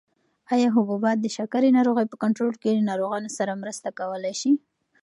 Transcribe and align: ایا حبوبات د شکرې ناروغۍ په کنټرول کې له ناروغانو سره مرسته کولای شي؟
ایا 0.53 0.67
حبوبات 0.75 1.17
د 1.21 1.27
شکرې 1.37 1.69
ناروغۍ 1.77 2.05
په 2.09 2.17
کنټرول 2.23 2.55
کې 2.61 2.69
له 2.77 2.83
ناروغانو 2.89 3.29
سره 3.37 3.59
مرسته 3.63 3.87
کولای 3.99 4.33
شي؟ 4.41 4.51